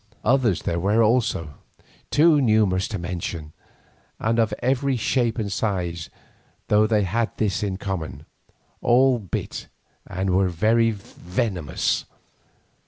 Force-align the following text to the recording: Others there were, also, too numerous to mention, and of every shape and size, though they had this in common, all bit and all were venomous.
Others 0.23 0.63
there 0.63 0.79
were, 0.79 1.03
also, 1.03 1.53
too 2.09 2.41
numerous 2.41 2.87
to 2.87 2.97
mention, 2.97 3.53
and 4.19 4.39
of 4.39 4.51
every 4.57 4.97
shape 4.97 5.37
and 5.37 5.51
size, 5.51 6.09
though 6.69 6.87
they 6.87 7.03
had 7.03 7.29
this 7.37 7.61
in 7.61 7.77
common, 7.77 8.25
all 8.81 9.19
bit 9.19 9.67
and 10.07 10.31
all 10.31 10.37
were 10.37 10.49
venomous. 10.49 12.05